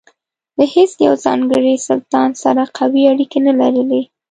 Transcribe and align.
له 0.57 0.65
هیڅ 0.75 0.91
یوه 1.05 1.17
ځانګړي 1.25 1.73
سلطان 1.87 2.29
سره 2.43 2.63
قوي 2.77 3.03
اړیکې 3.11 3.39
نه 3.47 3.53
لرلې. 3.59 4.01